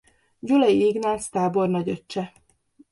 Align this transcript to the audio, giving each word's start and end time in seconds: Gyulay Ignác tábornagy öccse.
Gyulay 0.39 0.85
Ignác 0.85 1.29
tábornagy 1.29 1.89
öccse. 1.89 2.33